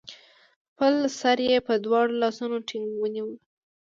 خپل 0.69 0.95
سر 1.19 1.37
يې 1.47 1.57
په 1.67 1.73
دواړو 1.85 2.13
لاسونو 2.23 2.57
ټينګ 2.69 2.85
ونيوه 2.97 3.35